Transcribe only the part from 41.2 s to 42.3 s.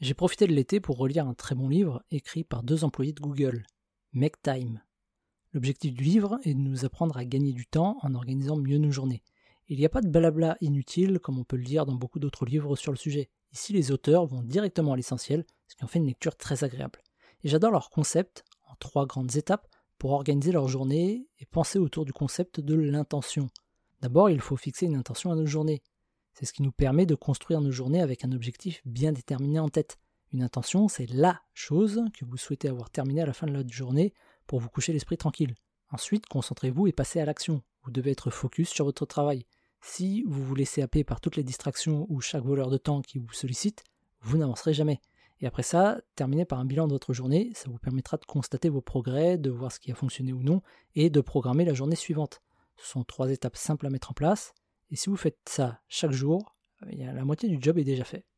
toutes les distractions ou